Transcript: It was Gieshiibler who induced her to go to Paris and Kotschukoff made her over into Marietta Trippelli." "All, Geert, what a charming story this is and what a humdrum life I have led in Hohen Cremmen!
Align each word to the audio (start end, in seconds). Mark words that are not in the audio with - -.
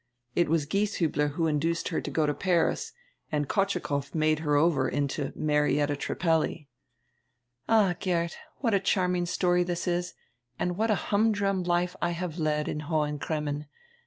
It 0.33 0.49
was 0.49 0.65
Gieshiibler 0.65 1.33
who 1.33 1.45
induced 1.45 1.89
her 1.89 2.01
to 2.01 2.09
go 2.09 2.25
to 2.25 2.33
Paris 2.33 2.91
and 3.31 3.47
Kotschukoff 3.47 4.15
made 4.15 4.39
her 4.39 4.55
over 4.55 4.89
into 4.89 5.31
Marietta 5.35 5.95
Trippelli." 5.95 6.67
"All, 7.69 7.93
Geert, 7.93 8.35
what 8.61 8.73
a 8.73 8.79
charming 8.79 9.27
story 9.27 9.61
this 9.61 9.87
is 9.87 10.15
and 10.57 10.75
what 10.75 10.89
a 10.89 10.95
humdrum 10.95 11.61
life 11.61 11.95
I 12.01 12.13
have 12.17 12.39
led 12.39 12.67
in 12.67 12.79
Hohen 12.79 13.19
Cremmen! 13.19 13.67